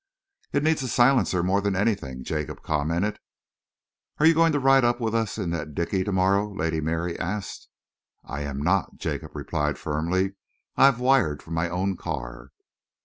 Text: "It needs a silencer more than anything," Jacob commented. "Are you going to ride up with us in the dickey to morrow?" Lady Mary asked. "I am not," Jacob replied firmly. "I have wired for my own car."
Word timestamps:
"It 0.51 0.63
needs 0.63 0.81
a 0.81 0.87
silencer 0.87 1.43
more 1.43 1.61
than 1.61 1.75
anything," 1.75 2.23
Jacob 2.23 2.63
commented. 2.63 3.19
"Are 4.17 4.25
you 4.25 4.33
going 4.33 4.51
to 4.51 4.59
ride 4.59 4.83
up 4.83 4.99
with 4.99 5.13
us 5.13 5.37
in 5.37 5.51
the 5.51 5.63
dickey 5.63 6.03
to 6.03 6.11
morrow?" 6.11 6.51
Lady 6.51 6.81
Mary 6.81 7.19
asked. 7.19 7.67
"I 8.23 8.41
am 8.41 8.63
not," 8.63 8.97
Jacob 8.97 9.35
replied 9.35 9.77
firmly. 9.77 10.33
"I 10.75 10.85
have 10.85 10.99
wired 10.99 11.43
for 11.43 11.51
my 11.51 11.69
own 11.69 11.97
car." 11.97 12.49